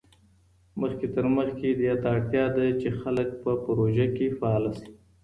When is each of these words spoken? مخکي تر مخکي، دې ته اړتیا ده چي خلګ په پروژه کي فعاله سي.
مخکي 0.79 1.07
تر 1.15 1.25
مخکي، 1.35 1.69
دې 1.79 1.93
ته 2.01 2.07
اړتیا 2.15 2.45
ده 2.55 2.65
چي 2.81 2.89
خلګ 2.99 3.29
په 3.43 3.51
پروژه 3.63 4.07
کي 4.17 4.27
فعاله 4.37 4.71
سي. 4.79 4.89